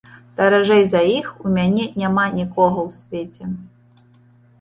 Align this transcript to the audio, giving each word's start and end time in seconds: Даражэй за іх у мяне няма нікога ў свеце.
Даражэй 0.37 0.83
за 0.93 1.01
іх 1.17 1.27
у 1.47 1.51
мяне 1.57 1.85
няма 2.03 2.23
нікога 2.39 2.79
ў 2.85 2.97
свеце. 2.99 3.43